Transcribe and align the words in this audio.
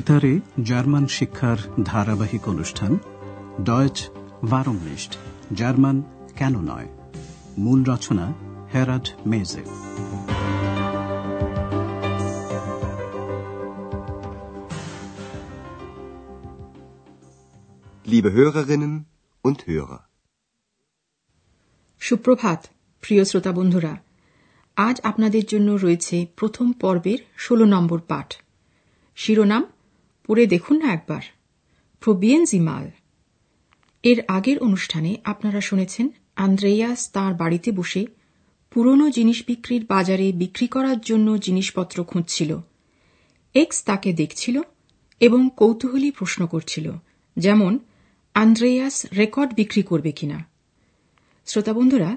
বেতারে 0.00 0.40
জার্মান 0.62 1.06
শিক্ষার 1.06 1.56
ধারাবাহিক 1.82 2.48
অনুষ্ঠান 2.48 2.98
ডয়েচ 3.62 4.08
ভারমনিস্ট 4.44 5.16
জার্মান 5.52 6.02
কেন 6.36 6.60
নয়? 6.60 6.88
মূল 7.58 7.84
রচনা 7.84 8.32
হেরাড 8.74 9.08
মেজে 9.26 9.62
Liebe 18.10 18.30
Hörerinnen 18.36 18.94
und 19.44 19.58
Hörer. 19.68 19.98
সুপ্রভাত 22.00 22.66
প্রিয় 23.00 23.24
শ্রোতা 23.24 23.52
বন্ধুরা। 23.52 23.96
আজ 24.76 25.00
আপনাদের 25.02 25.44
জন্য 25.44 25.72
রয়েছে 25.72 26.26
প্রথম 26.36 26.72
পর্বের 26.72 27.18
ষোলো 27.38 27.64
নম্বর 27.64 28.00
পাঠ। 28.00 28.36
শিরোনাম 29.16 29.64
পড়ে 30.30 30.46
দেখুন 30.46 30.78
না 30.78 30.92
একবার। 30.92 31.22
প্রবিয়েনজিমাল 32.00 32.90
এর 34.02 34.22
আগের 34.28 34.58
অনুষ্ঠানে 34.58 35.16
আপনারা 35.24 35.60
শুনেছেন, 35.60 36.08
আন্দ্রেয়াস 36.36 37.10
তার 37.10 37.34
বাড়িতে 37.34 37.72
বসে 37.72 38.06
পুরনো 38.70 39.10
জিনিস 39.10 39.44
বিক্রির 39.46 39.86
বাজারে 39.88 40.32
বিক্রি 40.32 40.66
করার 40.66 41.00
জন্য 41.00 41.38
জিনিসপত্র 41.38 42.04
খুঁজছিল। 42.04 42.58
এক্স 43.54 43.84
তাকে 43.84 44.12
দেখছিল 44.12 44.60
এবং 45.20 45.48
কৌতূহলী 45.56 46.10
প্রশ্ন 46.10 46.46
করছিল, 46.46 46.92
যেমন, 47.38 47.78
আন্দ্রেয়াস 48.34 49.06
রেকর্ড 49.16 49.54
বিক্রি 49.54 49.82
করবে 49.82 50.12
কিনা? 50.12 50.44
শ্রোতাবন্ধুরা 51.46 52.16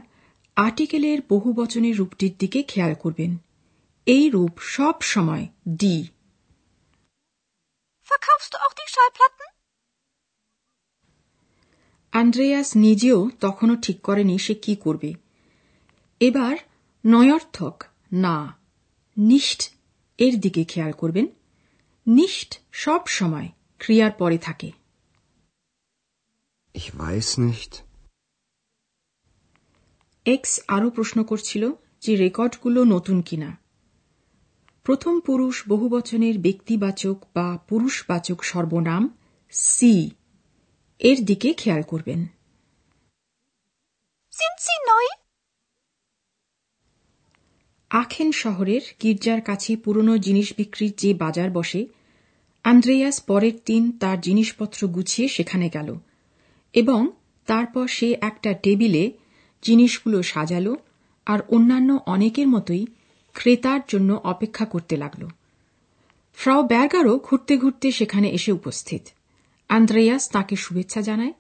আর্টিকেলের 0.56 1.20
বহু 1.30 1.54
বচনের 1.54 1.98
রূপটির 1.98 2.34
দিকে 2.40 2.64
খেয়াল 2.64 2.94
করবেন। 2.94 3.38
এই 4.06 4.30
রূপ 4.30 4.52
সব 4.60 4.94
সময় 5.02 5.48
ডি 5.70 6.08
Verkaufst 8.14 8.54
du 8.54 8.58
auch 8.58 8.74
die 8.74 8.90
Schallplatten? 8.94 9.46
Andreas 12.14 12.70
নিজেও 12.76 13.30
তখনও 13.42 13.76
ঠিক 13.82 13.98
করেনি 14.02 14.36
সে 14.40 14.54
কি 14.56 14.76
করবে 14.76 15.10
এবার 16.22 16.56
নয়র্থক 17.06 17.76
না 18.16 18.38
নিষ্ঠ 19.18 19.60
এর 20.20 20.34
দিকে 20.40 20.64
খেয়াল 20.64 20.92
করবেন 20.92 21.26
নিষ্ঠ 22.08 22.50
সব 22.72 23.02
সময় 23.08 23.50
ক্রিয়ার 23.80 24.12
পরে 24.12 24.38
থাকে 24.38 24.70
Ich 26.76 26.88
weiß 26.94 27.30
nicht. 27.38 27.72
এক্স 30.26 30.52
আরও 30.68 30.90
প্রশ্ন 30.90 31.18
করছিল 31.24 31.64
যে 32.02 32.16
রেকর্ডগুলো 32.16 32.80
নতুন 32.84 33.22
কিনা 33.22 33.50
প্রথম 34.86 35.20
পুরুষ 35.20 35.64
বহুবচনের 35.68 36.40
ব্যক্তিবাচক 36.40 37.18
বা 37.34 37.58
পুরুষবাচক 37.70 38.44
সর্বনাম 38.44 39.04
সি 39.52 40.10
এর 41.00 41.18
দিকে 41.26 41.54
খেয়াল 41.54 41.84
করবেন। 41.84 42.20
আখেন 47.92 48.32
শহরের 48.32 48.82
গির্জার 49.02 49.42
কাছে 49.42 49.78
পুরনো 49.78 50.18
জিনিস 50.18 50.54
বিক্রির 50.58 50.94
যে 50.98 51.14
বাজার 51.14 51.52
বসে 51.52 51.86
আন্দ্রেয়াস 52.64 53.20
পরের 53.28 53.56
দিন 53.66 53.92
তার 53.92 54.22
জিনিসপত্র 54.22 54.88
গুছিয়ে 54.88 55.28
সেখানে 55.28 55.70
গেল 55.70 55.96
এবং 56.74 57.02
তারপর 57.48 57.88
সে 57.88 58.08
একটা 58.22 58.54
টেবিলে 58.54 59.12
জিনিসগুলো 59.62 60.24
সাজালো 60.24 60.76
আর 61.26 61.40
অন্যান্য 61.50 62.00
অনেকের 62.06 62.48
মতোই 62.48 62.88
ক্রেতার 63.34 63.82
জন্য 63.88 64.10
অপেক্ষা 64.24 64.66
করতে 64.66 64.98
লাগল। 64.98 65.28
ফ্রাও 66.38 66.62
ব্যার্গারও 66.64 67.20
ঘুরতে 67.20 67.54
ঘুরতে 67.58 67.88
সেখানে 67.92 68.28
এসে 68.30 68.52
উপস্থিত। 68.52 69.04
আন্দ্রেয়াস 69.70 70.24
তাকে 70.30 70.56
শুভেচ্ছা 70.56 71.02
জানায় 71.02 71.34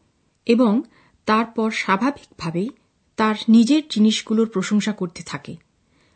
এবং 0.45 0.81
তারপর 1.25 1.72
স্বাভাবিকভাবেই 1.72 2.69
তার 3.17 3.35
নিজের 3.50 3.84
জিনিসগুলোর 3.90 4.50
প্রশংসা 4.50 4.94
করতে 4.94 5.23
থাকে, 5.23 5.53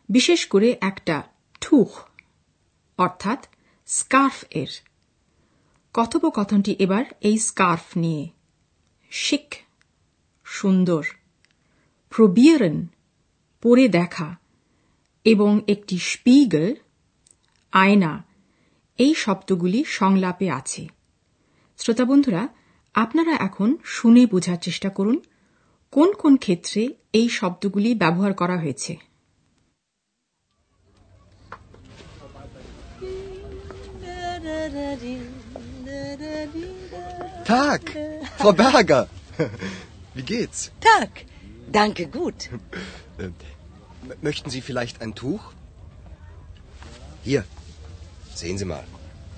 বিশেষ 0.08 0.46
করে 0.46 0.76
একটা 0.80 1.16
ঠুখ 1.60 1.88
অর্থাৎ 2.98 3.46
স্কার্ফ 3.86 4.44
এর। 4.50 4.72
কথোপকথনটি 5.94 6.72
এবার 6.78 7.04
এই 7.20 7.38
স্কার্ফ 7.38 7.86
নিয়ে। 7.96 8.28
শিক 9.10 9.54
সুন্দর, 10.46 11.04
প্রবিয়ারন, 12.12 12.86
পরে 13.62 13.88
দেখা। 13.88 14.28
এবং 15.28 15.52
একটি 15.68 15.96
স্পিগল 16.10 16.66
আয়না 17.72 18.12
এই 18.98 19.12
শব্দগুলি 19.14 19.80
সংলাপে 19.90 20.46
আছে 20.50 20.82
শ্রোতা 21.78 22.04
বন্ধুরা 22.04 22.42
আপনারা 22.94 23.34
এখন 23.38 23.68
শুনে 23.86 24.22
বোঝার 24.26 24.58
চেষ্টা 24.62 24.90
করুন 24.90 25.16
কোন 25.92 26.08
কোন 26.12 26.32
ক্ষেত্রে 26.36 26.82
এই 27.12 27.28
শব্দগুলি 27.30 27.90
ব্যবহার 27.94 28.32
করা 28.34 28.56
হয়েছে 28.58 28.94
Tag, 37.44 37.82
Frau 38.38 38.52
Berger. 38.54 39.04
Wie 40.14 40.24
geht's? 40.24 40.60
Tag. 40.80 41.10
Danke, 41.68 42.04
gut. 42.08 42.38
Äh, 43.97 44.05
m- 44.07 44.17
möchten 44.21 44.49
Sie 44.49 44.61
vielleicht 44.61 44.95
ein 45.03 45.13
Tuch? 45.15 45.43
Hier, 47.23 47.41
sehen 48.35 48.57
Sie 48.57 48.65
mal. 48.65 48.85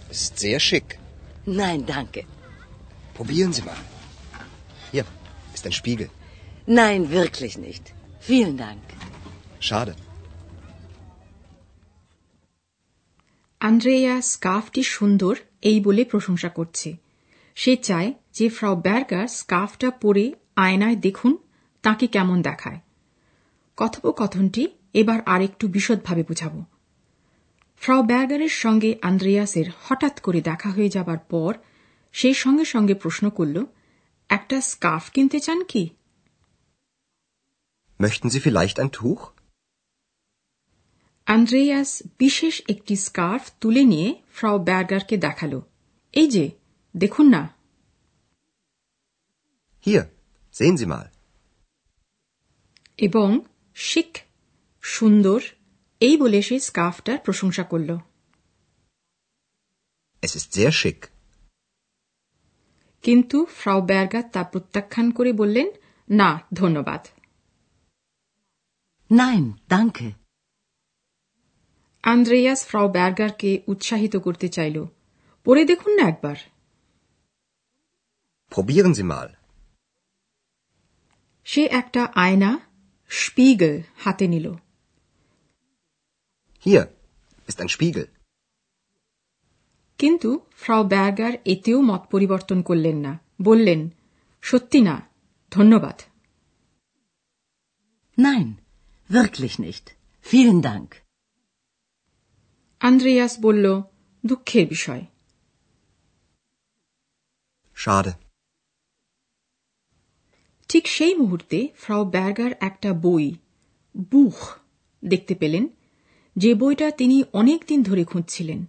Es 0.10 0.20
ist 0.24 0.40
sehr 0.40 0.60
schick. 0.60 0.88
Nein, 1.62 1.80
danke. 1.86 2.22
Probieren 3.14 3.52
Sie 3.54 3.64
mal. 3.64 3.82
Hier 4.92 5.06
ist 5.56 5.66
ein 5.68 5.76
Spiegel. 5.82 6.10
Nein, 6.80 7.02
wirklich 7.12 7.54
nicht. 7.58 7.84
Vielen 8.22 8.56
Dank. 8.58 8.84
Schade. 9.62 9.96
Andrea 13.62 14.16
স্কার্ফটি 14.22 14.82
সুন্দর 14.96 15.36
এই 15.62 15.78
বলে 15.82 16.04
প্রশংসা 16.04 16.50
করছে 16.50 16.90
সে 17.58 17.74
চায় 17.88 18.10
যে 18.34 18.46
Frau 18.50 18.76
Berger 18.82 19.28
স্কার্ফটা 19.40 19.90
পরে 20.02 20.26
আয়নায় 20.56 20.98
দেখুন 21.02 21.34
তাকে 21.84 22.06
কেমন 22.08 22.38
দেখায় 22.42 22.80
কথোপকথনটি 23.81 24.63
এবার 24.95 25.19
আরেকটু 25.27 25.65
বিশদভাবে 25.69 26.23
বুঝাব 26.23 26.55
ফ্রাও 27.83 28.03
ব্যার্গারের 28.03 28.55
সঙ্গে 28.57 28.91
আন্দ্রেয়াসের 29.03 29.69
হঠাৎ 29.85 30.15
করে 30.21 30.41
দেখা 30.41 30.71
হয়ে 30.71 30.91
যাবার 30.91 31.21
পর 31.29 31.53
সেই 32.15 32.35
সঙ্গে 32.35 32.65
সঙ্গে 32.65 32.95
প্রশ্ন 32.95 33.25
করল 33.31 33.57
একটা 34.31 34.57
স্কার্ফ 34.63 35.05
কিনতে 35.11 35.39
চান 35.41 35.61
কি 35.65 35.85
Möchten 38.01 38.29
Sie 38.31 38.41
vielleicht 38.41 38.77
ein 38.81 38.91
Tuch? 38.91 39.23
Andreas 41.27 41.91
বিশেষ 42.19 42.55
একটি 42.69 42.95
স্কার্ফ 42.97 43.45
তুলে 43.61 43.83
নিয়ে 43.85 44.09
ফ্রাও 44.33 44.57
ব্যার্গারকে 44.59 45.17
দেখাল 45.17 45.53
এই 46.15 46.29
যে 46.29 46.45
দেখুন 46.95 47.27
না 47.29 47.43
Hier, 49.87 50.05
sehen 50.55 50.77
Sie 50.77 50.89
mal. 50.95 51.07
এবং 52.99 53.29
শিক 53.81 54.13
সুন্দর 54.85 55.41
এই 56.01 56.15
বলে 56.17 56.39
সে 56.43 56.57
স্কার্ফটার 56.61 57.19
প্রশংসা 57.25 57.65
করল 57.65 57.91
Es 60.23 60.33
ist 60.35 60.49
sehr 60.53 60.73
schick. 60.73 61.01
কিন্তু 63.05 63.39
ফ্রাও 63.59 63.81
ব্যার্গার 63.83 64.27
তা 64.33 64.43
প্রত্যাখ্যান 64.45 65.07
করে 65.11 65.31
বললেন 65.33 65.69
না 66.09 66.31
ধন্যবাদ 66.55 67.03
Nein, 69.11 69.45
danke. 69.71 70.07
আন্দ্রেয়াস 72.05 72.61
ফ্রাও 72.67 72.87
ব্যার্গারকে 72.89 73.51
উৎসাহিত 73.67 74.15
করতে 74.17 74.47
চাইল 74.49 74.77
পড়ে 75.47 75.63
দেখুন 75.65 75.93
না 75.99 76.05
একবার 76.09 76.39
Probieren 78.53 78.93
Sie 78.95 79.07
mal. 79.13 79.29
সে 81.47 81.63
একটা 81.81 82.03
আয়না 82.17 82.51
স্পিগল 83.11 83.81
হাতে 83.97 84.27
নিল 84.29 84.47
Hier 86.67 86.85
ist 87.49 87.59
ein 87.61 87.69
Spiegel. 87.69 88.07
কিন্তু 89.99 90.47
ফ্রাও 90.57 90.85
ব্যার্গার 90.85 91.33
এতেও 91.45 91.81
মত 91.83 92.03
পরিবর্তন 92.11 92.63
করলেন 92.63 92.97
না 92.97 93.19
বললেন 93.43 93.81
সত্যি 94.43 94.81
না 94.83 95.09
ধন্যবাদ 95.51 95.99
Nein, 98.19 98.49
wirklich 99.11 99.55
nicht. 99.59 99.85
Vielen 100.27 100.61
Dank. 100.63 100.89
Andreas 102.81 103.41
বলল 103.41 103.83
দুঃখের 104.27 104.69
বিষয় 104.69 105.07
Schade. 107.77 108.30
ঠিক 110.71 110.89
সেই 110.89 111.15
মুহূর্তে 111.15 111.69
ফ্রাও 111.79 112.05
ব্যার্গার 112.05 112.51
একটা 112.61 112.93
বই 112.93 113.35
বুখ 114.13 114.57
দেখতে 115.05 115.35
পেলেন 115.35 115.69
যে 116.37 116.55
বইটা 116.55 116.91
তিনি 116.91 117.25
অনেক 117.33 117.65
দিন 117.69 117.83
ধরে 117.83 118.05
খুঁজছিলেন। 118.05 118.65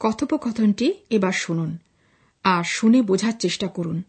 কথোপকথনটি 0.00 0.94
এবার 1.10 1.32
শুনুন 1.32 1.78
আর 2.42 2.64
শুনে 2.64 3.02
বোঝার 3.02 3.32
চেষ্টা 3.32 3.68
করুন। 3.68 4.02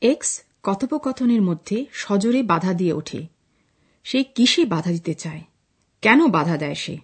এক্স 0.00 0.42
কথোপকথনের 0.62 1.42
মধ্যে 1.42 1.86
সজোরে 1.92 2.42
বাধা 2.42 2.74
দিয়ে 2.74 2.92
ওঠে। 2.92 3.26
সে 4.04 4.24
কিসে 4.24 4.64
বাধা 4.64 4.90
দিতে 4.90 5.14
চায়? 5.14 5.42
কেন 6.02 6.26
বাধা 6.26 6.56
দেয় 6.56 6.74
সে? 6.74 6.98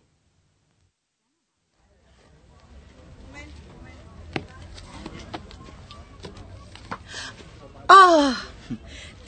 Oh, 7.89 8.50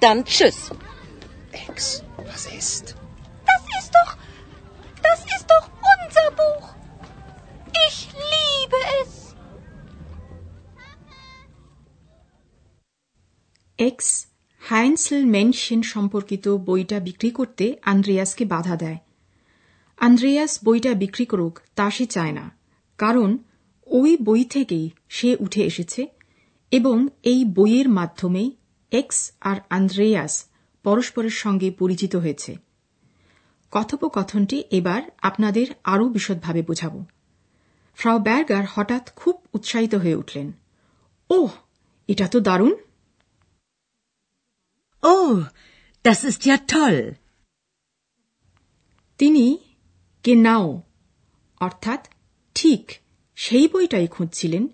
Dann 0.00 0.24
tschüss. 0.24 0.70
Ex, 1.52 2.04
was 2.18 2.46
ist? 2.52 2.94
Das 3.46 3.62
ist 3.78 3.90
doch. 3.90 4.16
Das 5.02 5.20
ist 5.26 5.46
doch 5.48 5.68
unser 5.94 6.28
Buch. 6.32 6.66
Ich 7.86 7.96
liebe 8.24 8.80
es. 9.00 9.12
Ex 13.78 14.08
হাইন্সেল 14.62 15.22
মেনশন 15.26 15.80
সম্পর্কিত 15.92 16.46
বইটা 16.68 16.98
বিক্রি 17.00 17.30
করতে 17.30 17.64
আন্দ্রেয়াসকে 17.82 18.44
বাধা 18.44 18.74
দেয় 18.76 18.98
আন্দ্রেয়াস 19.98 20.52
বইটা 20.64 20.92
বিক্রি 20.94 21.24
করুক 21.26 21.54
তা 21.74 21.86
সে 21.90 22.04
চায় 22.06 22.34
না 22.38 22.44
কারণ 22.98 23.30
ওই 23.86 24.10
বই 24.20 24.42
থেকেই 24.44 24.86
সে 25.08 25.30
উঠে 25.40 25.62
এসেছে 25.64 26.02
এবং 26.72 26.96
এই 27.22 27.40
বইয়ের 27.56 27.88
মাধ্যমেই 27.88 28.48
এক্স 28.90 29.32
আর 29.40 29.56
আন্দ্রেয়াস 29.70 30.44
পরস্পরের 30.82 31.30
সঙ্গে 31.30 31.70
পরিচিত 31.70 32.16
হয়েছে। 32.16 32.56
কথোপকথনটি 33.70 34.64
এবার 34.70 35.02
আপনাদের 35.22 35.66
আরও 35.84 36.08
বিশদভাবে 36.08 36.62
বোঝাব। 36.62 37.04
ফ্রাও 37.94 38.18
ব্যার্গার 38.18 38.64
হঠাৎ 38.70 39.14
খুব 39.16 39.42
উৎসাহিত 39.52 39.94
হয়ে 39.94 40.14
উঠলেন। 40.14 40.52
ওহ 41.30 41.50
এটা 42.08 42.28
তো 42.28 42.40
দারুণ! 42.40 42.74
Oh, 45.02 45.42
das 46.04 46.28
ist 46.28 46.46
ja 46.46 46.58
toll. 46.72 47.12
তিনি 49.18 49.58
কেনাও 50.22 50.82
অর্থাৎ 51.60 52.08
ঠিক 52.54 52.92
সেই 53.34 53.68
বইটাই 53.68 54.06
খুঁজছিলেন 54.06 54.68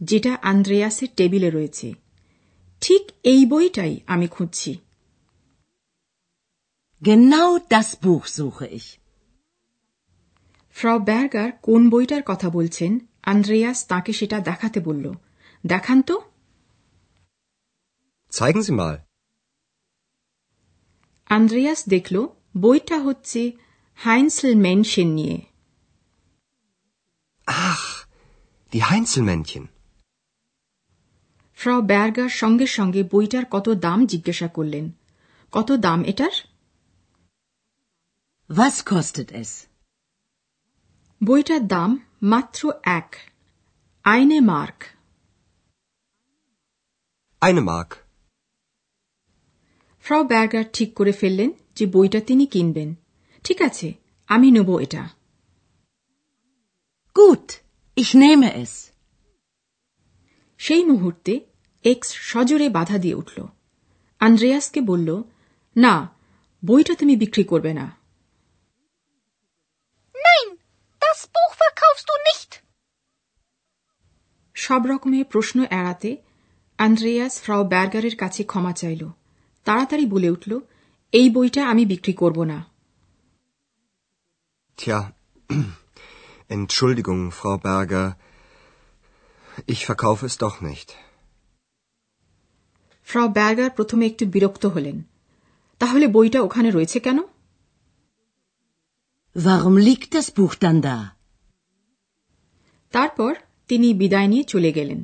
যেটা 0.00 0.38
আন্দ্রেয়াসের 0.42 1.08
টেবিলে 1.16 1.50
রয়েছে। 1.50 2.07
ঠিক 2.82 3.02
এই 3.24 3.42
বইটাই 3.46 3.92
আমি 4.06 4.28
খুঁজছি 4.28 4.72
Genau 7.02 7.48
das 7.72 7.88
Buch 7.96 8.24
suche 8.28 8.66
ich. 8.78 8.88
Frau 10.76 10.98
Berger 11.00 11.50
কোন 11.62 11.82
বইটার 11.90 12.22
কথা 12.22 12.48
বলছেন 12.50 12.92
আন্দ্রেয়াস 13.22 13.78
তাকে 13.86 14.12
সেটা 14.12 14.38
দেখাতে 14.40 14.78
বলল 14.80 15.06
দেখান 15.64 15.98
তো 16.02 16.14
Zeigen 18.32 18.62
Sie 18.62 18.74
mal. 18.80 18.96
আন্দ্রেয়াস 21.30 21.80
দেখল 21.88 22.16
বইটা 22.60 22.96
হচ্ছে 22.98 23.40
হাইন্সেল 23.98 24.52
মেনশন 24.66 25.08
নিয়ে 25.18 25.36
Ach, 27.46 27.86
die 28.72 28.84
Heinzelmännchen. 28.90 29.64
ফ্রাও 31.58 31.80
ব্যার্গার 31.82 32.28
সঙ্গে 32.28 32.66
সঙ্গে 32.66 33.02
বইটার 33.04 33.44
কত 33.50 33.66
দাম 33.68 34.06
জিজ্ঞাসা 34.06 34.48
করলেন 34.48 34.86
কত 35.52 35.68
দাম 35.76 36.00
এটার 36.04 36.34
Was 38.50 38.76
kostet 38.82 39.28
es? 39.42 39.50
বইটার 41.20 41.62
দাম 41.66 41.90
মাত্র 42.22 42.60
এক 42.98 43.08
আইনে 44.04 44.40
মার্ক 44.40 44.78
Eine 47.42 47.62
Mark. 47.62 47.90
ফ্রাও 50.04 50.24
ব্যার্গার 50.24 50.64
ঠিক 50.72 50.90
করে 50.94 51.12
ফেললেন 51.12 51.50
যে 51.76 51.86
বইটা 51.86 52.20
তিনি 52.20 52.46
কিনবেন 52.46 52.94
ঠিক 53.44 53.62
আছে 53.62 53.88
আমি 54.28 54.48
নেব 54.50 54.70
এটা 54.78 55.02
Gut, 57.16 57.48
ich 57.96 58.10
nehme 58.14 58.48
es. 58.62 58.72
সেই 60.60 60.84
মুহূর্তে 60.84 61.32
এক্স 61.84 62.08
সজোরে 62.20 62.68
বাধা 62.70 62.96
দিয়ে 62.98 63.14
উঠল 63.14 63.38
আন্দ্রেয়াসকে 64.20 64.80
বলল 64.80 65.08
না 65.76 65.94
বইটা 66.62 66.94
তুমি 66.94 67.14
বিক্রি 67.16 67.44
করবে 67.44 67.72
না 67.72 67.86
Nein, 70.14 70.48
das 71.02 71.20
Buch 71.26 71.52
verkaufst 71.58 72.06
du 72.08 72.14
nicht. 72.28 72.50
সব 74.56 74.82
রকমের 74.86 75.24
প্রশ্ন 75.24 75.58
এড়াতে 75.70 76.10
আন্দ্রেয়াস 76.78 77.34
ফ্রাও 77.42 77.62
ব্যার্গারের 77.64 78.16
কাছে 78.16 78.42
ক্ষমা 78.44 78.72
চাইল 78.72 79.02
তাড়াতাড়ি 79.66 80.06
বলে 80.06 80.28
উঠল 80.30 80.52
এই 81.12 81.28
বইটা 81.30 81.62
আমি 81.68 81.84
বিক্রি 81.86 82.12
করব 82.12 82.38
না 82.44 82.58
Tja, 84.78 84.98
Entschuldigung, 86.50 87.22
Frau 87.32 87.56
Berger. 87.58 88.08
Ich 89.66 89.86
verkaufe 89.86 90.26
es 90.26 90.36
doch 90.38 90.60
nicht. 90.60 90.88
Frau 93.08 93.28
Berger 93.28 93.70
প্রথমে 93.70 94.04
একটু 94.06 94.24
বিরক্ত 94.26 94.64
হলেন 94.66 94.96
তাহলে 95.80 96.06
বইটা 96.08 96.38
ওখানে 96.42 96.68
রয়েছে 96.70 96.98
কেন 97.00 97.18
Warum 99.36 99.76
liegt 99.78 100.10
das 100.12 100.28
Buch 100.30 100.54
dann 100.56 100.78
da? 100.82 100.96
তারপর 102.94 103.32
তিনি 103.70 103.88
বিদায় 103.94 104.28
নিয়ে 104.28 104.44
চলে 104.44 104.70
গেলেন 104.72 105.00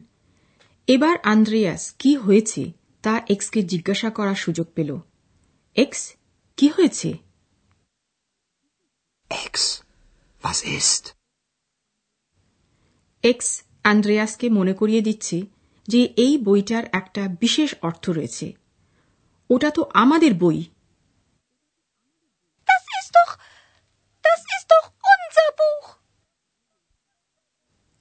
এবার 0.89 1.17
আন্দ্রেয়াস 1.25 1.83
কি 1.99 2.13
হয়েছে 2.17 2.63
তা 3.05 3.15
এক্সকে 3.29 3.61
জিজ্ঞাসা 3.63 4.09
করার 4.11 4.39
সুযোগ 4.45 4.67
পেল 4.77 4.91
এক্স 5.77 6.01
কি 6.59 6.67
হয়েছে 6.69 7.11
Ex, 9.31 9.55
was 10.43 10.59
ist? 10.79 11.05
এক্স 13.25 13.49
আন্দ্রেয়াসকে 13.85 14.49
মনে 14.49 14.75
করিয়ে 14.75 15.01
দিচ্ছে 15.01 15.43
যে 15.89 16.05
এই 16.17 16.39
বইটার 16.39 16.85
একটা 16.93 17.29
বিশেষ 17.41 17.75
অর্থ 17.83 18.11
রয়েছে। 18.11 18.53
ওটা 19.51 19.71
তো 19.71 19.91
আমাদের 19.95 20.35
বই. 20.35 20.65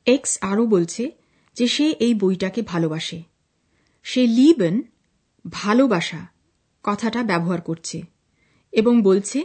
এক্স 0.06 0.38
আরও 0.42 0.66
বলছে 0.66 1.12
যে 1.54 1.68
সে 1.68 1.96
এই 2.00 2.14
বইটাকে 2.14 2.62
ভালোবাসে। 2.62 3.24
সে 4.04 4.28
লিবেন 4.28 4.82
ভালোবাসা 5.52 6.28
কথাটা 6.84 7.24
ব্যবহার 7.24 7.62
করছে 7.62 8.02
এবং 8.72 9.02
বলছে 9.02 9.44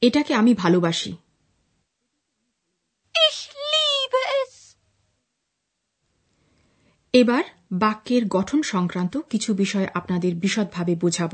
এটাকে 0.00 0.34
আমি 0.34 0.54
ভালোবাসি 0.54 1.16
Ich 3.14 3.48
liebe 3.54 4.20
es. 4.40 4.54
এবার 7.12 7.42
বাক্যের 7.72 8.22
গঠন 8.26 8.62
সংক্রান্ত 8.62 9.16
কিছু 9.30 9.54
বিষয় 9.54 9.86
আপনাদের 9.94 10.34
বিশদভাবে 10.34 10.94
বোঝাব। 10.94 11.32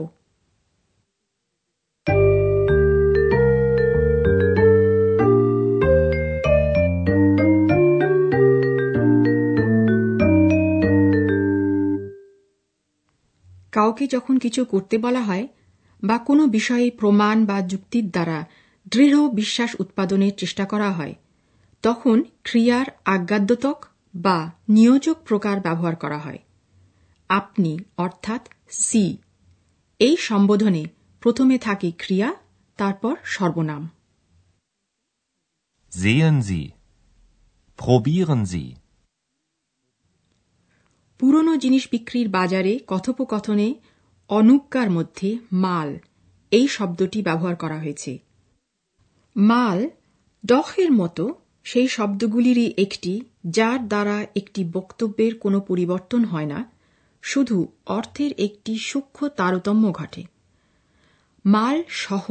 কাউকে 13.72 14.06
যখন 14.06 14.38
কিছু 14.38 14.64
করতে 14.64 14.98
বলা 14.98 15.20
হয় 15.20 15.48
বা 16.02 16.18
কোনো 16.18 16.46
বিষয়ে 16.46 16.90
প্রমাণ 16.90 17.46
বা 17.46 17.62
যুক্তির 17.62 18.10
দ্বারা 18.10 18.44
দৃঢ় 18.88 19.28
বিশ্বাস 19.28 19.76
উৎপাদনের 19.80 20.34
চেষ্টা 20.36 20.64
করা 20.64 20.92
হয়, 20.92 21.14
তখন 21.82 22.22
ক্রিয়ার 22.42 22.86
আজ্ঞাদ্যতক 23.04 23.84
বা 24.16 24.38
নিয়োজক 24.68 25.16
প্রকার 25.22 25.56
ব্যবহার 25.60 25.94
করা 25.96 26.18
হয় 26.18 26.40
আপনি 27.30 27.72
অর্থাৎ 27.96 28.42
সি 28.78 29.04
এই 30.00 30.16
সম্বোধনে 30.20 30.82
প্রথমে 31.22 31.56
থাকে 31.58 31.88
ক্রিয়া 31.98 32.28
তারপর 32.78 33.14
সর্বনাম 33.36 33.82
Sehen 35.92 36.36
Sie. 36.42 36.66
Probieren 37.78 38.42
Sie. 38.44 38.68
পুরনো 41.20 41.52
জিনিস 41.56 41.84
বিক্রির 41.92 42.28
বাজারে 42.28 42.72
কথোপকথনে 42.86 43.68
অনুজ্ঞার 44.30 44.88
মধ্যে 44.90 45.28
মাল 45.52 45.90
এই 46.52 46.66
শব্দটি 46.68 47.18
ব্যবহার 47.22 47.56
করা 47.56 47.78
হয়েছে 47.78 48.12
মাল 49.36 49.80
ডহের 50.44 50.90
মতো 50.92 51.24
সেই 51.66 51.88
শব্দগুলিরই 51.88 52.68
একটি 52.78 53.12
যার 53.50 53.80
দ্বারা 53.88 54.16
একটি 54.34 54.60
বক্তব্যের 54.72 55.32
কোনো 55.38 55.58
পরিবর্তন 55.60 56.22
হয় 56.24 56.46
না 56.46 56.60
শুধু 57.24 57.56
অর্থের 57.86 58.32
একটি 58.38 58.72
সূক্ষ্ম 58.78 59.20
তারতম্য 59.28 59.84
ঘটে 59.92 60.22
মাল 61.44 61.76
সহ 62.04 62.26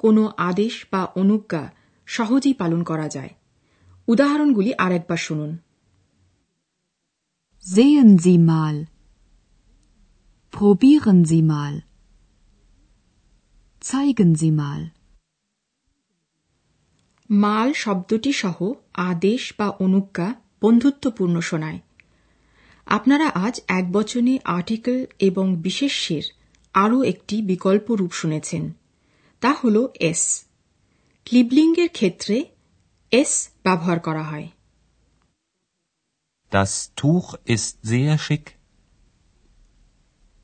কোনো 0.00 0.22
আদেশ 0.42 0.74
বা 0.92 1.02
অনুজ্ঞা 1.16 1.64
সহজেই 2.08 2.54
পালন 2.54 2.80
করা 2.84 3.06
যায় 3.08 3.32
উদাহরণগুলি 4.08 4.70
আরেকবার 4.78 5.16
শুনুন 5.18 5.52
Sehen 7.64 8.18
Sie 8.18 8.38
mal. 8.40 8.76
Probieren 10.54 11.24
Sie 11.24 11.42
mal. 11.44 11.74
Zeigen 13.82 14.30
Sie 14.34 14.52
mal. 14.52 14.82
মাল 17.30 17.68
শব্দটি 17.74 18.32
সহ 18.32 18.58
আদেশ 19.04 19.42
বা 19.58 19.68
অনুজ্ঞা 19.78 20.28
বন্ধুত্বপূর্ণ 20.64 21.36
শোনায় 21.40 21.80
আপনারা 22.86 23.26
আজ 23.46 23.54
এক 23.68 23.84
বচনে 23.92 24.34
আর্টিকেল 24.56 24.98
এবং 25.18 25.46
বিশেষ্যের 25.56 26.24
আরও 26.74 26.98
একটি 27.02 27.36
বিকল্প 27.42 27.86
রূপ 27.90 28.12
শুনেছেন 28.12 28.64
তা 29.42 29.50
হল 29.52 29.76
এস 30.00 30.22
ক্লিবলিঙ্গের 31.26 31.90
ক্ষেত্রে 31.92 32.36
এস 33.12 33.32
ব্যবহার 33.62 33.98
করা 34.00 34.24
হয় 34.24 34.48
Das 36.52 36.74
Tuch 36.96 37.28
ist 37.46 37.74
sehr 37.84 38.14
schick. 38.18 38.46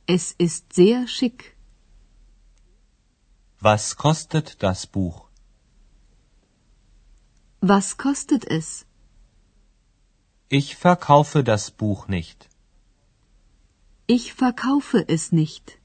Es 0.08 0.24
ist 0.38 0.64
sehr 0.72 1.00
schick. 1.08 1.38
Was 3.62 3.84
kostet 3.96 4.48
das 4.62 4.80
Buch? 4.86 5.16
Was 7.62 7.86
kostet 7.96 8.42
es? 8.50 8.68
Ich 10.52 10.74
verkaufe 10.74 11.44
das 11.44 11.70
Buch 11.70 12.08
nicht. 12.08 12.48
Ich 14.08 14.34
verkaufe 14.34 15.04
es 15.06 15.30
nicht. 15.30 15.78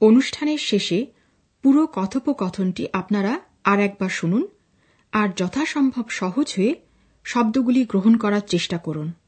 অনুষ্ঠানের 0.00 0.58
শেষে 0.58 1.06
পুরো 1.62 1.86
কথোপকথনটি 1.86 2.84
আপনারা 2.92 3.40
আর 3.64 3.78
একবার 3.80 4.08
শুনুন 4.10 4.46
আর 5.12 5.28
যথাসম্ভব 5.36 6.08
সহজ 6.08 6.54
হয়ে 6.56 6.74
শব্দগুলি 7.24 7.84
গ্রহণ 7.84 8.16
করার 8.16 8.40
চেষ্টা 8.40 8.78
করুন 8.78 9.23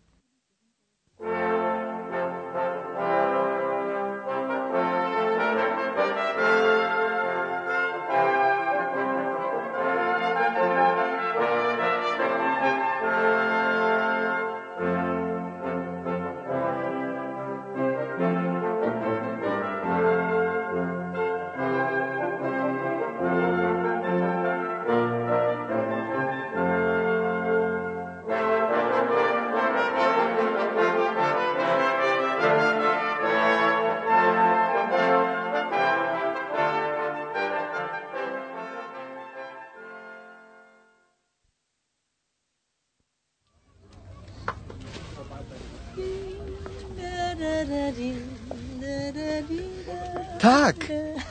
Tag, 50.39 50.75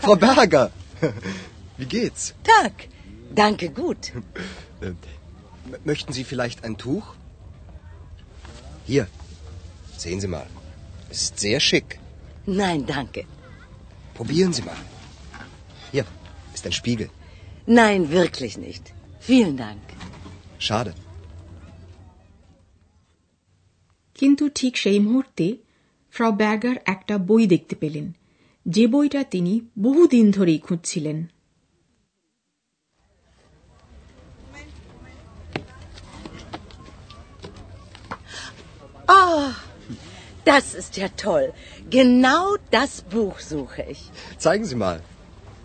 Frau 0.02 0.16
Berger. 0.16 0.71
Wie 1.78 1.87
geht's? 1.97 2.35
Tag. 2.45 2.75
Danke, 3.42 3.66
gut. 3.71 4.02
Äh, 4.80 4.87
m- 4.87 4.97
möchten 5.85 6.12
Sie 6.12 6.25
vielleicht 6.25 6.64
ein 6.64 6.76
Tuch? 6.85 7.07
Hier, 8.87 9.07
sehen 9.97 10.21
Sie 10.21 10.28
mal. 10.37 10.47
Ist 11.11 11.38
sehr 11.38 11.61
schick. 11.61 11.99
Nein, 12.47 12.87
danke. 12.87 13.25
Probieren 14.14 14.52
Sie 14.52 14.62
mal. 14.62 14.80
Hier 15.92 16.04
ist 16.54 16.64
ein 16.66 16.73
Spiegel. 16.80 17.09
Nein, 17.66 18.11
wirklich 18.11 18.54
nicht. 18.59 18.85
Vielen 19.21 19.57
Dank. 19.66 19.83
Schade. 20.69 20.92
কিন্তু 24.21 24.45
ঠিক 24.61 24.75
সেই 24.85 24.99
মুহূর্তে 25.07 25.47
ফ্রাউ 26.14 26.33
ব্যাগার 26.42 26.76
একটা 26.95 27.14
বই 27.28 27.45
দেখতে 27.47 27.75
পেলেন 27.83 28.07
যে 28.66 28.85
বইটা 28.87 29.23
তিনি 29.35 29.52
বহুদিন 29.87 30.26
ধরেই 30.37 30.61
খুঁজছিলেন 30.66 31.19
Oh, 39.12 39.47
das 40.45 40.66
ist 40.80 40.92
ja 41.02 41.09
toll. 41.26 41.47
Genau 41.99 42.45
das 42.76 42.92
Buch 43.14 43.37
suche 43.52 43.83
ich. 43.92 44.00
Zeigen 44.45 44.64
Sie 44.64 44.76
mal. 44.76 44.99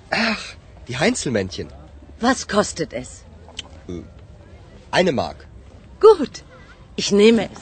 Ach, 0.09 0.43
die 0.87 0.97
Heinzelmännchen. 0.97 1.67
Was 2.19 2.39
kostet 2.47 2.91
es? 3.01 3.09
Eine 4.97 5.11
Mark. 5.11 5.39
Gut, 5.99 6.35
ich 6.95 7.11
nehme 7.11 7.43
es. 7.53 7.59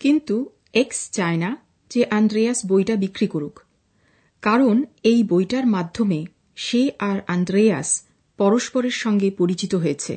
কিন্তু 0.00 0.36
এক্স 0.74 0.98
চায় 1.10 1.38
না 1.44 1.50
যে 1.90 2.00
আন্দ্রেয়াস 2.10 2.58
বইটা 2.66 2.94
বিক্রি 2.96 3.26
করুক 3.28 3.56
কারণ 4.42 4.76
এই 5.04 5.20
বইটার 5.24 5.66
মাধ্যমে 5.66 6.20
সে 6.56 6.82
আর 7.00 7.18
আন্দ্রেয়াস 7.26 7.88
পরস্পরের 8.38 8.96
সঙ্গে 9.04 9.28
পরিচিত 9.30 9.72
হয়েছে 9.74 10.14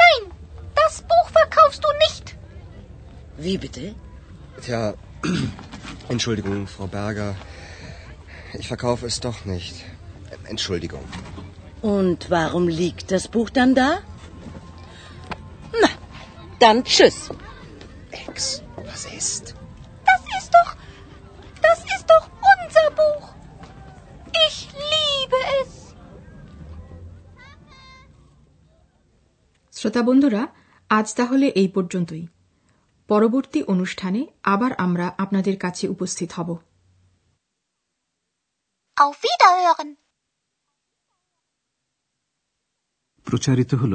Nein, 0.00 0.22
das 0.76 0.94
Buch 1.10 1.28
verkaufst 1.38 1.80
du 1.84 1.90
nicht. 2.04 2.24
Wie 3.38 3.56
bitte? 3.58 3.84
Tja, 4.62 4.80
Entschuldigung, 6.08 6.60
Frau 6.66 6.86
Berger. 6.88 7.30
Ich 8.60 8.68
verkaufe 8.68 9.04
es 9.06 9.16
doch 9.20 9.40
nicht. 9.44 9.74
Entschuldigung. 10.44 11.04
Und 11.94 12.20
warum 12.30 12.64
liegt 12.82 13.06
das 13.10 13.24
Buch 13.28 13.50
dann 13.50 13.72
da? 13.74 13.88
Dann 16.64 16.82
tschüss. 16.84 17.18
Ex, 18.12 18.36
was 18.78 19.02
ist? 19.12 19.44
Das 20.06 20.22
ist 20.38 20.50
doch. 20.50 20.70
Das 21.62 21.80
ist 21.94 22.06
doch 22.06 22.24
unser 22.54 22.86
Buch. 22.92 23.24
Ich 24.46 24.56
liebe 24.84 25.40
es. 25.60 25.70
শ্রোতা 29.72 30.02
বন্ধুরা 30.02 30.42
আজ 30.90 31.06
তাহলে 31.14 31.46
এই 31.60 31.68
পর্যন্তই 31.68 32.24
পরবর্তী 33.08 33.60
অনুষ্ঠানে 33.64 34.20
আবার 34.44 34.72
আমরা 34.78 35.06
আপনাদের 35.18 35.56
কাছে 35.58 35.84
উপস্থিত 35.88 36.30
হব 36.32 36.50
Auf 38.96 39.16
Wiederhören. 39.24 39.90
প্রচারিত 43.26 43.72
হল 43.74 43.94